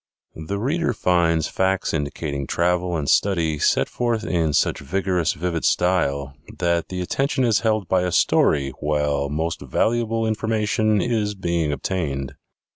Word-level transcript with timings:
The 0.47 0.57
reader 0.57 0.93
finds 0.93 1.47
facts 1.47 1.93
indicating 1.93 2.47
travel 2.47 2.97
and 2.97 3.07
study 3.07 3.59
set 3.59 3.87
forth 3.87 4.23
in 4.23 4.51
such 4.51 4.79
vigorous, 4.79 5.33
vivid 5.33 5.63
style 5.63 6.33
that 6.57 6.89
the 6.89 7.01
attention 7.01 7.43
is 7.43 7.59
held 7.59 7.87
by 7.87 8.01
a 8.01 8.11
story 8.11 8.71
while 8.79 9.29
most 9.29 9.61
valuable 9.61 10.25
information 10.25 11.03
is 11.03 11.35
being 11.35 11.71
obtained. 11.71 12.33